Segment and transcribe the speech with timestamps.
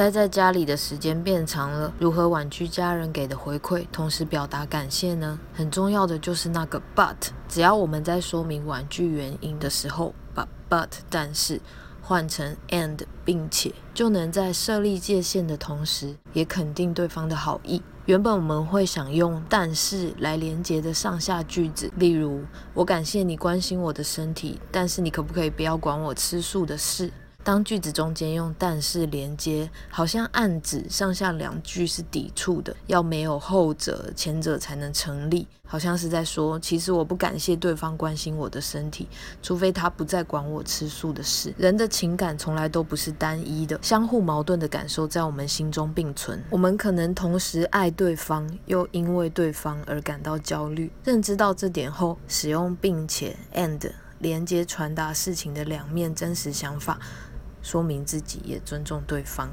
[0.00, 5.38] 待在家里的时间变长了，如何婉拒家人给的回馈，同时表达感谢呢？
[5.52, 7.14] 很重要的就是那个 but。
[7.46, 11.60] 只要我们在说明婉拒原因的时候，把 but 但是
[12.00, 17.82] 换成 and 并且，就能在设立界限的同时，也肯定对方的好意。
[18.06, 22.42] 原本我们会想用但是来连接的上下句子，例如
[22.72, 27.12] 我感谢你关心我的身体，但是你可不可以不要管我吃素的事？
[27.50, 35.48] 当句子中间用但是连接，好像暗指上下两句是抵触的，要没有后者，前者才能成立。
[35.66, 39.08] 好像是在说，其实我不感谢对方关心我的身体，
[39.42, 41.52] 除非他不再管我吃素的事。
[41.58, 46.40] 人的情感从来都不是单一的，相互矛盾的感受在我们心中并存。
[46.50, 50.88] 我们可能同时爱对方，又因为对方而感到焦虑。
[51.02, 56.96] 认知到这点后，使用并且 and 连接传达事情的两面真实想法。
[57.62, 59.50] 说明自己也尊重对方。